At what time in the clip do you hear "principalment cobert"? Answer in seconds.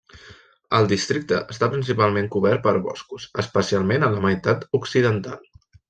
1.75-2.65